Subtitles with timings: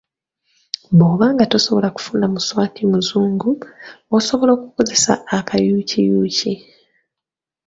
[0.97, 3.49] Bw'oba nga tosobodde kufuna muswaki muzungu,
[4.17, 6.53] osobola okukozesa akayukiyuuki.